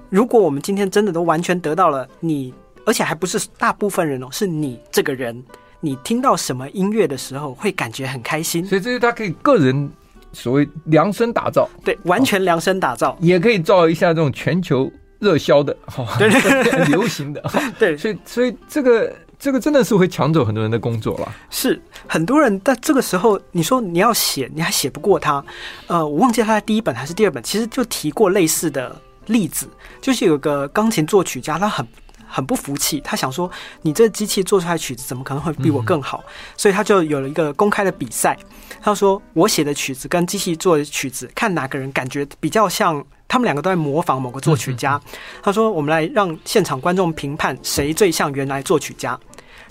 [0.09, 2.53] 如果我们今天真的都完全得到了你，
[2.85, 5.41] 而且还不是大部分人哦，是你这个人，
[5.79, 9.89] 你听到什么音乐的时候会感觉很开心，所以这是他可以个人
[10.33, 14.91] 所谓量身打造，对，完全量身打造，也可以造一下这种全球。
[15.19, 15.75] 热销的，
[16.17, 17.43] 对对， 流行的，
[17.77, 21.35] 对，所以所以这个这个真的是会抢走很多人的工作了。
[21.49, 25.43] 是很多人，在这个时候，你说你要写，你还写不过他。
[25.87, 28.95] 呃，我忘记他的第一本还是第二本，其实就提过类似的
[29.27, 29.69] 例子，
[30.01, 31.85] 就是有个钢琴作曲家，他很
[32.27, 33.49] 很不服气，他想说，
[33.81, 36.23] 你这机器做出来的曲子怎么可能会比我更好？
[36.25, 38.37] 嗯、所以他就有了一个公开的比赛，
[38.81, 43.05] 他说我写的曲子跟机器做的曲子，看哪个人感觉比较像。
[43.29, 44.99] 他们两个都在模仿某个作曲家。
[45.41, 49.17] 他说：“我们来让现场观众评判谁最像原来作曲家。”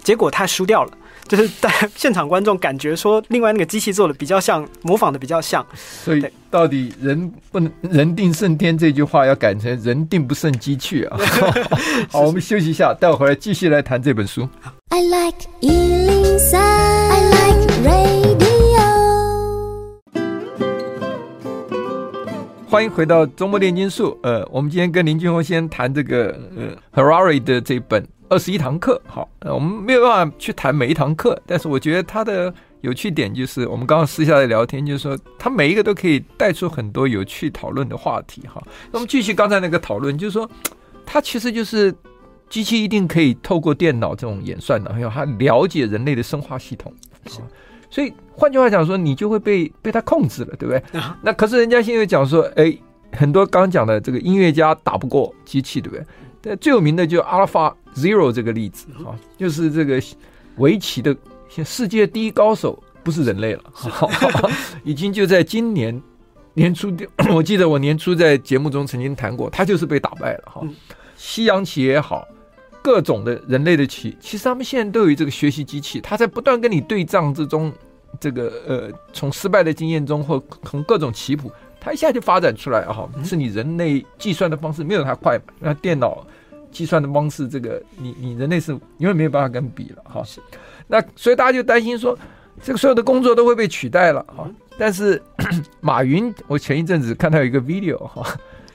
[0.02, 0.92] 结果他输掉了，
[1.26, 5.66] 就是在现场观众感觉说，另外那个机器做的比较像，模仿的比较像。
[5.74, 11.18] 所以，到底人不能“人定胜天”这句话要改成“人定不胜机器”啊？
[12.08, 14.48] 好，我们休息一下，待会儿回来继续来谈这本书。
[14.90, 15.48] I like
[22.70, 24.18] 欢迎回到周末炼金术。
[24.22, 29.00] 呃，我们今天跟林俊宏先谈这个呃 Harari 的这本二十一堂课。
[29.06, 32.52] 好，呃，我们没有办法去谈每一堂课，但是我觉得他的
[32.82, 38.42] 有趣点就是，我们刚刚私下的聊天，就是说他每一个都可以带出很多有趣讨论的话题。
[38.46, 40.48] 哈，那我们继续刚才那个讨论，就是说，
[41.06, 41.90] 它其实就是
[42.50, 46.92] 机器一定可以透过电脑这种演算的，还有它了解人类的生化系统。
[47.24, 47.40] 是。
[47.90, 50.82] 所以换句话讲说，你就会被被他控制了，对不对？
[51.22, 52.72] 那可是人家现在讲说，哎，
[53.12, 56.06] 很多刚刚讲的这个音乐家打不过机器，对不对？
[56.40, 60.00] 但最有名的就 Alpha Zero 这个例子哈，就是这个
[60.58, 61.16] 围棋的
[61.64, 63.62] 世界第一高手不是人类了，
[64.84, 66.00] 已经就在今年
[66.54, 66.94] 年初，
[67.34, 70.62] 我记得我年初在节目中曾经谈过，他就是被打败了哈。
[71.16, 72.24] 西洋棋也好。
[72.80, 77.70] 各种的人类的棋，其实他们现在都有这个学习机器，他在不断跟你对仗之中，
[78.20, 85.52] 这个呃，从失败的经验中或从各种棋谱，它一下就发展出来哈，是你人类计算的方式没有它快嘛？
[85.60, 86.26] 那电脑
[86.70, 90.22] 计算的方式，这个你你人类是永远没有办法跟比了哈。
[90.24, 90.40] 是，
[90.86, 92.18] 那所以大家就担心说，
[92.62, 94.48] 这个所有的工作都会被取代了哈。
[94.78, 95.20] 但是
[95.80, 98.24] 马云，我前一阵子看到有一个 video 哈，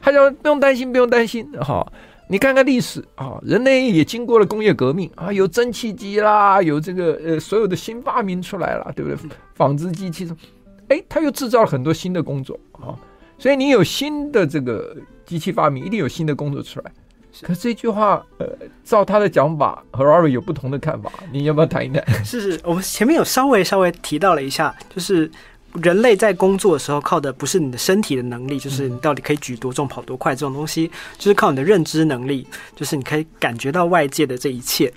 [0.01, 1.85] 他说不用担心，不用担心哈。
[2.33, 9.29] 你看看历史啊，人类也经过了工业革命啊，有蒸汽机啦，有这个呃所有的新发明出来了，对不对？
[9.53, 10.27] 纺织机器，
[10.87, 12.97] 哎，它又制造了很多新的工作啊。
[13.37, 16.91] 所以你有新的这个机器发明，一定有新的工作出来。
[17.43, 18.47] 可是这句话，呃，
[18.83, 22.03] 照他的讲法，Harari 有不同的看法，你要不要谈一谈？
[22.25, 25.29] 是是，我们前面有稍微稍微提到了一下，就是
[25.81, 34.93] 人类在工作的时候靠的不是你的身体的能力，就是你到底可以举多重、跑多快这种东西，就是靠你的认知能力，就是你可以感觉到外界的这一切。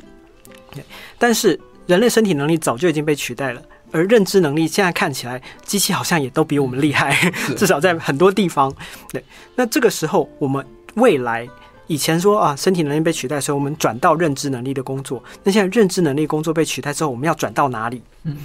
[1.19, 7.15] 但是人类身体能力早就已经被取代了，而认知能力现在看起来，机器好像也都比我们厉害，
[7.57, 8.75] 至少在很多地方。
[9.11, 11.49] 对，那这个时候我们未来。
[11.89, 15.23] 以前说啊，身体能力被取代，所以我们转到认知能力的工作。
[15.45, 18.03] 那现在认知能力工作被取代之后，我们要转到哪里？
[18.25, 18.37] 嗯，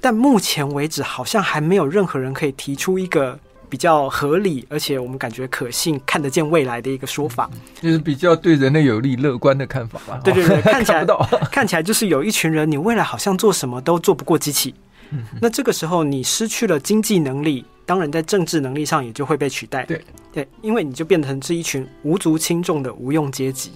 [0.00, 10.20] 但目前为止，好像还没有任何人可以提出一个比较合理，而且我们感觉可信、看得见未来的一个说法，就是比较对人类有利、乐观的看法吧。
[10.22, 11.04] 对对对，看起来
[11.50, 14.74] 看起来就是有一群人，你未来好像做什么都做不过机器。
[15.10, 17.64] 嗯，那这个时候你失去了经济能力。
[17.84, 19.84] 当然，在政治能力上也就会被取代。
[19.84, 23.70] 对对，因为你就变成是一群无足轻重的无用阶级。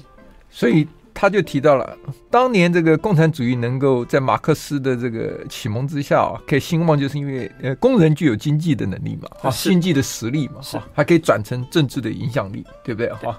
[0.50, 1.96] 所以他就提到了，
[2.30, 13.12] 当年这个共产主义能够在马克思的这个启蒙之下啊，可以兴旺，就是因为呃，工人具有经济的能力嘛，啊，经济的实力嘛，哈还可以转成政治的影响力，对不对？
[13.12, 13.38] 哈。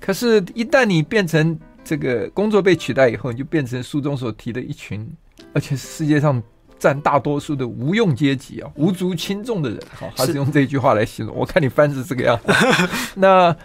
[0.00, 5.08] 可是，一旦你变成这个工作被取代以后，你就变成书中所提的一群，
[5.52, 6.42] 而且是世界上。
[6.76, 11.34] 占大多数的无用阶级啊，无足轻重的人，哈，他是用这句话来形容。
[11.34, 12.52] 我看你翻是这个样子。
[13.14, 13.56] 那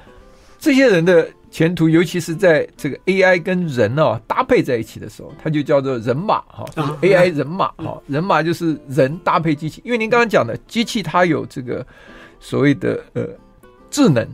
[0.60, 9.82] 这些人的前途，尤其是在这个 AI 跟人啊搭配在一起的时候，它就叫做人马哈，就是 AI 人马哈，人马就是人搭配机器。
[9.86, 11.86] 因为您刚刚讲的机器，它有这个
[12.40, 13.26] 所谓的呃
[13.90, 14.28] 智能。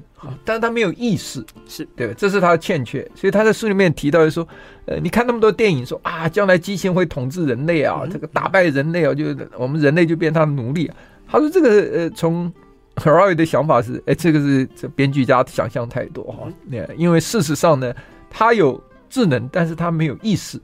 [0.43, 3.07] 但是他没有意识，是对，这是他的欠缺。
[3.13, 4.47] 所以他在书里面提到，就说，
[4.87, 9.23] 呃，你看那么多电影说啊，将来机器会统治人类啊，这个打败人类啊，就
[9.55, 10.95] 我们人类就变他的奴隶啊。
[11.27, 12.51] 他说这个呃，从
[12.95, 16.47] Harari 的想法是，哎，这个是这编剧家想象太多哈。
[16.65, 17.93] 那因为事实上呢，
[18.29, 20.59] 他有智能，但是他没有意识，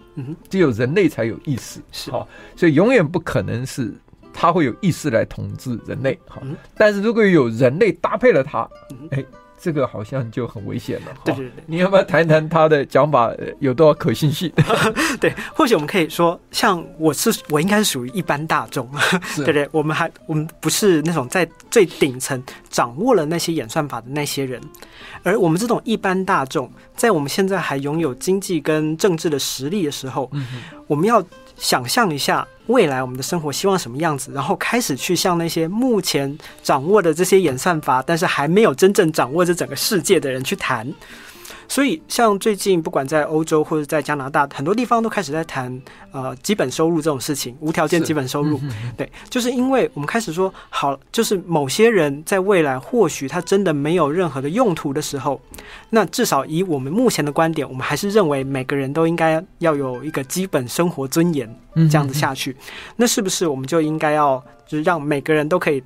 [0.50, 3.94] 只有人类才有意识，是哈，所以永远不可能是。
[4.34, 6.42] 他会有意识来统治人类，哈，
[6.78, 8.66] 但是如果有人类搭配了他，
[9.10, 9.22] 哎，
[9.62, 11.12] 这个好像就很危险了。
[11.24, 14.52] 对对对，你要不要谈谈他的讲法有多少可信性？
[15.22, 18.90] 对，或许我们可以说，像我是我应该是属于一般大众，
[19.38, 19.70] 对不对？
[19.72, 24.60] 我们还我们不是那种在最顶层掌握了那些演算法的那些人，
[25.24, 30.46] 而我们这种一般大众，在我们现在还拥有经济跟政治的实力的时候，嗯、
[30.88, 31.24] 我们要。
[31.62, 40.92] 想象一下未来我们的生活希望什么样子，然后开始去向那些目前掌握的这些演算法，但是还没有真正掌握这整个世界的人去谈。
[41.72, 45.82] 所以，像最近不管在欧洲或者在加拿大，很多地方都开始在谈
[46.12, 48.60] 呃基本收入这种事情，无条件基本收入。
[48.98, 55.40] 对，就是因为我们开始说好，就是某些人在未来或许他真的没有任何的用途的时候，
[55.90, 61.50] 那至少以我们目前的观点，我们还是认为每个人都应该要有一个基本生活尊严，
[61.90, 62.54] 这样子下去，
[62.98, 65.82] 那是不是我们就应该要就是让每个人都可以？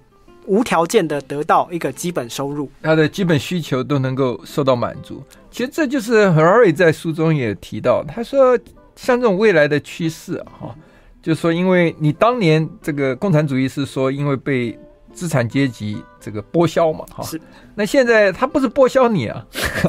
[0.48, 5.24] 无条件的得到一个基本收入，他的基本需求都能够受到满足。
[5.52, 8.58] 其实这就是 Harari 在书中也提到，他说
[8.96, 10.76] 像这种未来的趋势哈，
[11.22, 14.78] 就是说因为你当年这个共产主义是说因为被
[15.14, 17.40] 资产阶级这个剥削嘛哈，是。
[17.76, 19.46] 那现在他不是剥削你啊，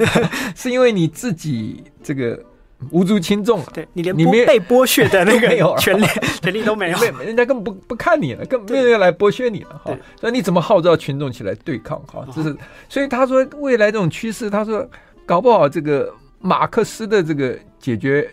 [0.55, 2.43] 是因为你自己这个。
[2.91, 3.67] 无足轻重啊！
[3.73, 4.15] 对，你连
[4.47, 6.07] 被剥削的那个 权利
[6.43, 9.97] 权利都没有，人家根本不不看你了，根本没有人来剥削你了哈。
[10.21, 12.27] 那你怎么号召群众起来对抗哈？
[12.35, 12.57] 这是
[12.89, 14.89] 所以他说未来这种趋势，他说
[15.25, 18.29] 搞不好这个马克思的这个解决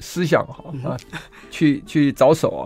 [0.00, 0.96] 思想哈啊，
[1.50, 2.62] 去去着手啊，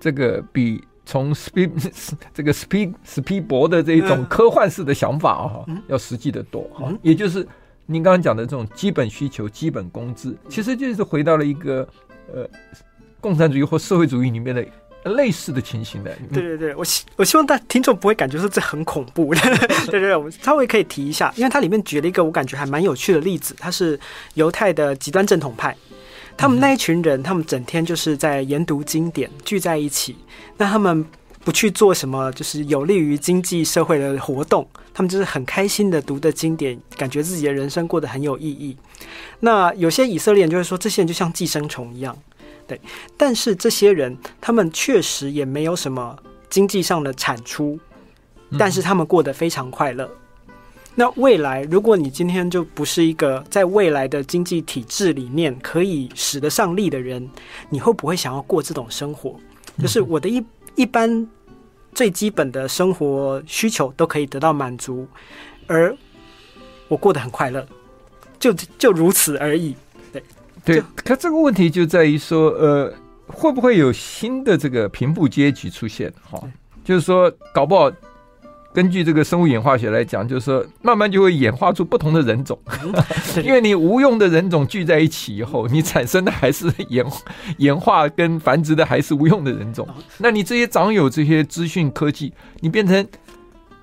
[0.00, 1.68] 这个比从斯皮
[2.32, 7.46] 这个斯皮斯皮伯的这一种科幻式的想法哈要实际的多哈，也就是。
[7.90, 11.88] 您刚刚讲的这种基本需求、基本工资，其实就是回到了一个
[12.30, 12.46] 呃
[13.18, 14.62] 共产主义或社会主义里面的
[15.12, 16.14] 类似的情形的。
[16.30, 19.32] 对对对，我希我希望大家听众不会感觉说这很恐怖。
[19.90, 23.98] 对对对，我们稍微可以提一下，因为它里面举了一个我感觉还蛮有趣的例子，它是
[24.34, 25.74] 犹太的极端正统派，
[26.36, 30.14] 他们那一群人，他们整天就是在研读经典，聚在一起，
[30.58, 31.06] 那他们。
[31.48, 38.76] 不去做什么，就是有利于经济社会的活动，他们就是很开心的读的经典，感觉自己的人生过得很有意义。
[39.40, 42.14] 那有些以色列人就会说，这些人就像寄生虫一样，
[42.66, 42.78] 对。
[43.16, 46.14] 但是这些人，他们确实也没有什么
[46.50, 47.80] 经济上的产出，
[48.58, 50.06] 但是他们过得非常快乐。
[50.96, 57.26] 那未来，如果你今天就不是一个在未来的经济体制里面可以使得上力的人，
[57.70, 59.34] 你会不会想要过这种生活？
[59.78, 61.26] 就是我的一一般。
[61.92, 65.06] 最基本的生活需求都可以得到满足，
[65.66, 65.96] 而
[66.88, 67.66] 我过得很快乐，
[68.38, 69.74] 就就如此而已。
[70.12, 70.22] 对
[70.64, 72.92] 对，可这个问题就在于说，呃，
[73.26, 76.12] 会不会有新的这个贫富阶级出现？
[76.22, 76.42] 哈，
[76.84, 77.90] 就是说搞不好。
[78.72, 82.58] 根据这个生物演化学来讲，就是说慢慢就会演化出不同的人种，
[83.42, 87.04] 因为你无用的人种聚在一起以后，你产生的还是演
[87.58, 89.88] 演化跟繁殖的还是无用的人种。
[90.18, 93.04] 那你这些长有这些资讯科技，你变成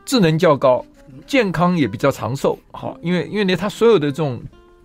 [0.06, 0.86] 智能较高，
[1.26, 2.58] 健康也比较长寿。
[2.72, 4.42] 好，因为因为呢，它所有的这种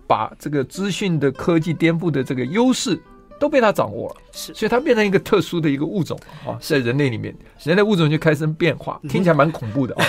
[0.07, 2.99] 把这个资讯的科技颠覆的这个优势。
[3.41, 10.05] 都被他掌握了，是，所以它变成一个特殊的一个物种啊，在人类里面，人类物种就开始变化，听起来蛮恐怖的啊。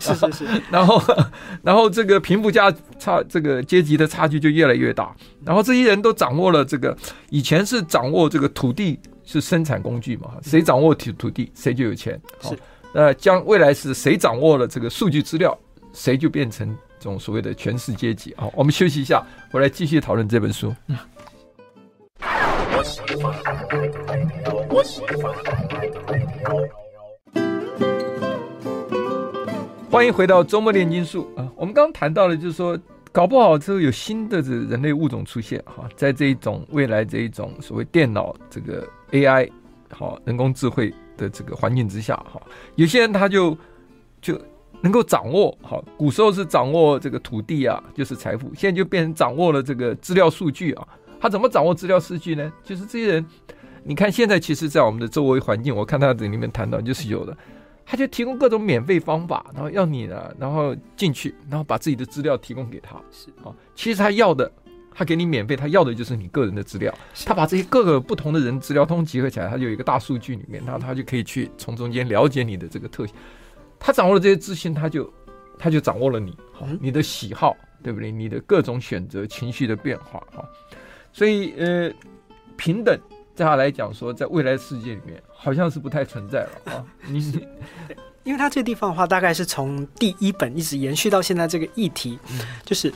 [0.00, 0.46] 是 是是。
[0.68, 1.00] 然后，
[1.62, 5.14] 然后这个贫富价差，这个阶级的差距就越来越大。
[5.44, 6.96] 然后这些人都掌握了这个，
[7.30, 12.20] 以前是掌握这个土地是生产工具嘛，谁掌握土土地，谁就有钱。
[12.40, 12.58] 是。
[12.92, 15.56] 那将未来是谁掌握了这个数据资料，
[15.92, 18.50] 谁就变成这种所谓的权势阶级啊。
[18.54, 20.74] 我们休息一下，回来继续讨论这本书。
[20.88, 20.98] 嗯。
[29.88, 31.48] 欢迎回到周末炼金术啊！
[31.54, 32.76] 我们刚刚谈到了，就是说，
[33.12, 39.48] 搞不好之后有新的这人类物种出现哈，在这一种未来这一种所谓电脑这个 AI
[39.90, 42.42] 好人工智慧的这个环境之下哈，
[42.74, 43.56] 有些人他就
[44.20, 44.36] 就
[44.80, 50.88] 能够掌握好，古时候是掌握这个土地啊，就是财富，现在就变成掌握了这个资料数据啊。
[51.22, 52.52] 他怎么掌握资料数据呢？
[52.64, 53.26] 就是这些人，
[53.84, 57.36] 你看现在其实，在我们的周围环境，我看他这里面谈到，就是有的，
[57.86, 63.00] 他就提供各种免费方法，然后要你呢，然后进去，然后把自己的资料提供给他。
[63.12, 64.50] 是啊，其实他要的，
[64.92, 66.92] 他给你免费，他要的就是你个人的资料。
[67.24, 73.14] 他把这些各个不同的人资料通集合起来，他就有一个大数据里面，然后他就可以去从中间了解你的这个特性。
[73.78, 75.08] 他掌握了这些资讯，他就
[75.56, 78.10] 他就掌握了你，好，你的喜好，对不对？
[78.10, 80.44] 你的各种选择、情绪的变化，哈。
[81.12, 81.92] 所以，呃，
[82.56, 82.98] 平等，
[83.34, 86.84] 在他来讲说，在未来世界里面，好像是不太存在了 啊。
[87.06, 87.46] 你，
[88.24, 92.92] 因为他这个地方的话，大概是从第一本一直延续到现在这个议题，嗯、就是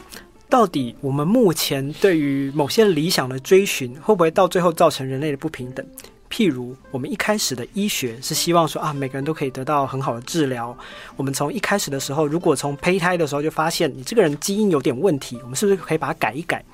[0.49, 5.85] 到底我们目前对于某些理想的追寻，会不会到最后造成人类的不平等？
[6.29, 10.77] 譬如，我们一开始的医学是希望说啊，每个人都可以得到很好的治疗。
[11.17, 16.65] 我们从一开始的时候，如果从胚胎的时候就发现你这个人基因有点问题，我们是不是可以把它改一改？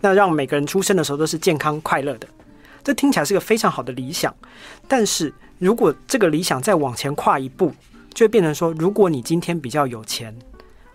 [0.00, 2.28] 那让每个人出生的时候都是健康快乐的，
[2.82, 4.34] 这听起来是个非常好的理想。
[4.88, 7.72] 但是如果这个理想再往前跨一步，
[8.12, 10.36] 就会变成说，如果你今天比较有钱，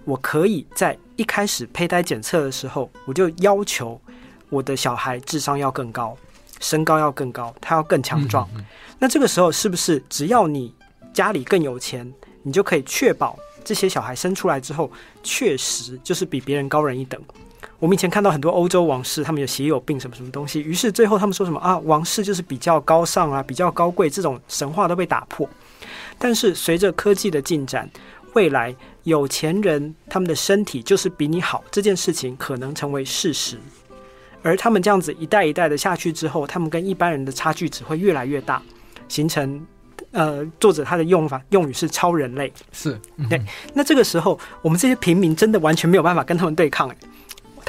[0.05, 3.99] 我可以在一开始胚胎检测的时候，我就要求
[4.49, 6.15] 我的小孩智商要更高，
[6.59, 8.47] 身高要更高，他要更强壮。
[8.99, 10.73] 那这个时候是不是只要你
[11.13, 12.11] 家里更有钱，
[12.43, 14.91] 你就可以确保这些小孩生出来之后，
[15.23, 17.21] 确实就是比别人高人一等？
[17.79, 25.47] 我们以前看到很多欧洲王室，他们有血友病什么什么东西，于是最后他们说什么啊，王室就是比较高尚啊，比较高贵，这种神话都被打破。
[26.17, 27.87] 但是随着科技的进展，
[28.33, 33.57] 未来有钱人他们的身体就是比你好，这件事情可能成为事实。
[34.41, 38.61] 而他们这样子一代一代的下去之后，他们跟一般人的差距只会越来越大，
[39.07, 39.63] 形成
[40.11, 43.39] 呃，作者他的用法用语是超人类，是、嗯、对。
[43.73, 46.97] 那这个时候，我们这些平民真的完全没有办法跟他们对抗、欸，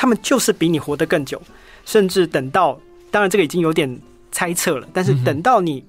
[0.01, 1.43] 他们就是比你活得更久，
[1.85, 2.79] 甚至等到，
[3.11, 5.85] 当然这个已经有点猜测了，但是等到你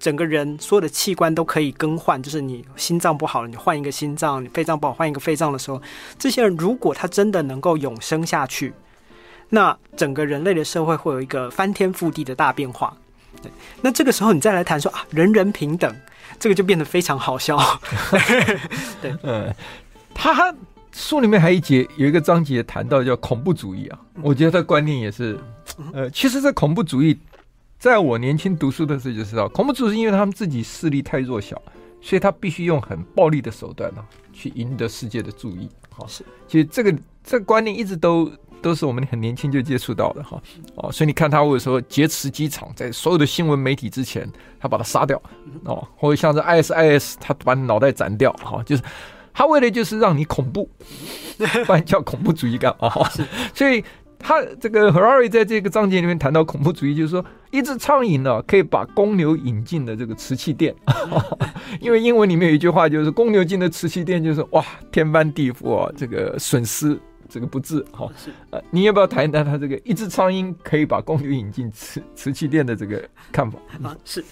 [0.00, 5.80] 整个人所有的器官都可以更换，就是你心脏不好了，你换一个心脏；你肺脏不好，换一个肺脏的时候，
[6.18, 8.74] 这些人如果他真的能够永生下去，
[9.50, 12.92] 那整个人类的社会会有一个翻天覆地的大变化。
[13.40, 15.94] 对，那这个时候你再来谈说啊，人人平等，
[16.40, 17.56] 这个就变得非常好笑。
[19.00, 19.54] 对，嗯，
[20.12, 20.52] 他。
[20.92, 25.38] 书里面还一节有一个章节谈到叫恐怖主义啊，我觉得他观念也是，
[25.92, 27.18] 呃，其实这恐怖主义，
[27.78, 31.60] 在我年轻读书的时候就知道，恐怖主义是因为他们自己势力太弱小，
[32.02, 35.66] 所以他必须用很暴力的手段呢，去赢得世界的注意。
[35.90, 40.42] 好，是，其实这个这个观念一直都都是我们很年轻就接触到的哈。
[40.74, 45.20] 哦，所以你看他或者说劫持机场，在所有的新闻媒体之前，他把他杀掉，
[45.64, 48.82] 哦，或者像是 ISIS，他把你脑袋斩掉，哈，就是。
[49.32, 50.68] 他为的就是让你恐怖，
[51.66, 52.90] 不然叫恐怖主义干嘛？
[53.54, 53.82] 所以
[54.18, 60.74] 他这个 Harari 在这个章节里面谈到恐怖主义，就是说一只苍蝇呢可以把公牛引进的这个瓷器店，
[61.80, 66.98] 因为英文里面有一句话就是公牛进的瓷器店就是哇天翻地覆啊，这个损失
[67.32, 68.06] 这个不治哈。
[68.22, 73.02] 是呃，你要不要谈一谈他这个一只苍蝇可以把公牛引进瓷瓷器店的这个
[73.32, 73.58] 看法？
[73.82, 74.22] 啊，是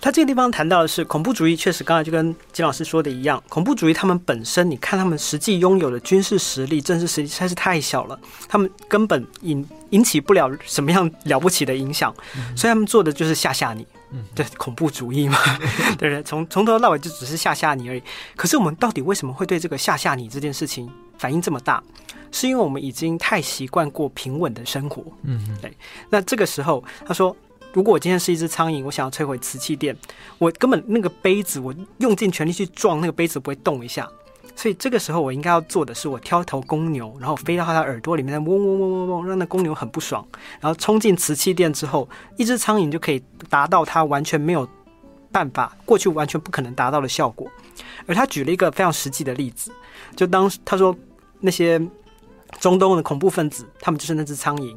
[0.00, 8.18] 他这个地方谈到的是恐怖主义，确实刚才就跟金老师说的一样，恐怖主义他们本身，你看他们实际拥有的军事实力、政治实力实在是太小了，
[8.48, 13.86] 他们根本引引起不了什么样了不起的影响，嗯、所以他们做的就是吓吓你。
[14.32, 15.36] 对，恐怖主义嘛，
[15.98, 16.22] 对不对？
[16.22, 18.02] 从从头到尾就只是吓吓你而已。
[18.36, 20.88] 可是我们到底为什么会对这个吓吓你这件事情
[21.18, 21.82] 反应这么大？
[22.34, 25.04] 是因为我们已经太习惯过平稳的生活。
[25.22, 25.72] 嗯，对。
[26.10, 27.34] 那这个时候，他说，
[27.72, 29.96] 如果我今天是一只苍蝇，我想要摧毁瓷器店，
[30.38, 34.10] 我根本那个杯子，我用尽全力去撞那个杯子，不会动一下。
[34.56, 40.26] 所以这个时候，我应该要做的是，我挑头公牛，然后飞到他的耳朵里面，嗡嗡嗡嗡嗡，让那公牛很不爽，
[40.60, 44.68] 然后冲进瓷器店之后，一只苍蝇就可以达到他完全没有
[45.30, 47.48] 办法，过去完全不可能达到的效果。
[48.06, 49.72] 而他举了一个非常实际的例子，
[50.16, 50.94] 就当他说
[51.40, 51.80] 那些
[52.64, 54.74] 中东的恐怖分子，他们就是那只苍蝇，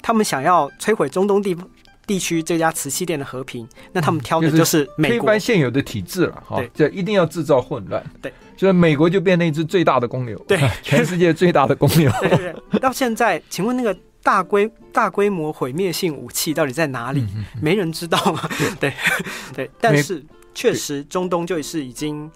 [0.00, 1.68] 他们想要摧毁中东地方。
[2.06, 8.00] 地区这家瓷器店的和平，那他们挑的就是美国推翻现有的体制了哈，这一定要制造混乱。
[8.22, 12.08] 对，所以美国就变成一只最大的公牛，对， 全世界最大的公牛。
[12.22, 17.26] 对，对对，到现在，请问那个大规大规模毁灭性武器到底在哪里？
[17.60, 18.48] 没人知道吗？
[18.78, 18.92] 对
[19.52, 20.24] 对，但是
[20.54, 22.30] 确实中东就是已经。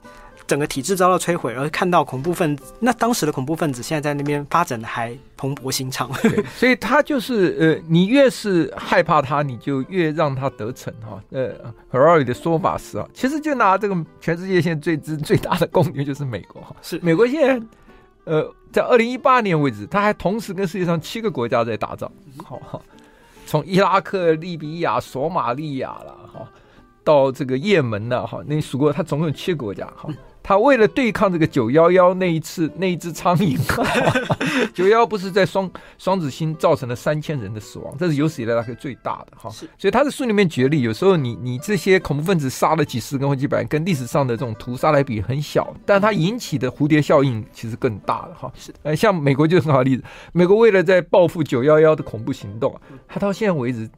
[0.51, 6.11] 整个体制遭到摧毁，而看到恐怖分子，那当时的恐怖分子现在在那边发展的还蓬勃兴昌，
[6.59, 11.23] 所以他就是呃，你越是害怕他，你就越让他得逞哈。
[11.31, 11.53] 呃
[11.93, 17.65] ，Harari 的说法是啊，其实就拿这个全世界现在最最最大的公敌就是美国哈，是美国现在
[18.25, 22.11] 呃，在二零一八年为止，他还同时跟世界上七个国家在打仗，
[22.45, 22.83] 好哈，
[23.47, 26.51] 从伊拉克、利比亚、索马利亚了哈，
[27.05, 30.11] 到这个也门呢哈，那你数过他总共有七个国家哈。
[30.43, 33.59] 他为了对抗这个九幺幺那一次那一只苍蝇，
[34.75, 39.51] 九幺幺不是在双双子星造成了三千人的死亡，这是有史以来大概最大的哈。
[39.51, 48.51] 所以他的书里面举例，有时候你你这些恐怖分子杀了几十个或几百人，跟历史上的这种屠杀来比很小，但它引起的蝴蝶效应其实更大的哈。
[48.55, 52.75] 是呃，像美国就是很好的例子，美国为了在报复九幺幺的恐怖行动，
[53.07, 53.89] 他到现在为止。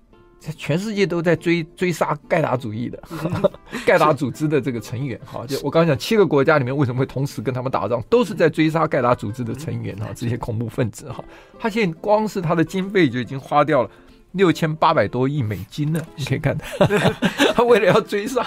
[0.56, 3.00] 全世界都在追 追杀盖达主义的
[3.86, 11.22] 盖达组织的这个成员 哈，就我刚刚讲七个国家里面为什么会同时跟他们打仗，都是在追杀盖达组织的成员哈，这些恐怖分子哈。
[11.60, 13.90] 他现在光是他的经费就已经花掉了
[14.32, 16.56] 六千八百多亿美金了，你可以看，
[17.54, 18.44] 他为了要追杀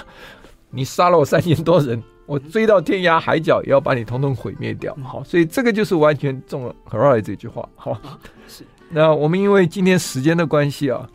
[0.72, 4.94] 你，杀了我三千多人，我追到天涯海角也要把你统统毁灭掉。
[5.04, 7.68] 好，所以这个就是完全中了 Harari 这句话。
[7.76, 8.00] 好，
[8.48, 8.66] 是。
[8.90, 11.08] 那我们因为今天时间的关系啊。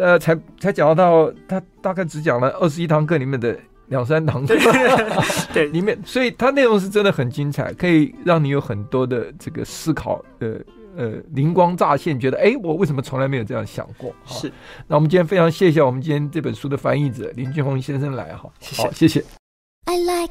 [0.00, 3.56] 呃，才才讲到他大概只讲了二十一堂课里面的
[3.88, 4.56] 两三堂课，
[5.52, 10.54] 对，里面，所以他内容是真的很精彩，可以让你有很多的这个思考，呃
[10.96, 14.14] 呃，灵光乍现，觉得哎，我为什么从来没有这样想过？
[14.26, 14.50] 是。
[14.86, 19.22] 那我们今天非常谢谢我们今天这本书的翻译者林俊宏先生来哈，好，谢谢。
[19.86, 20.30] I like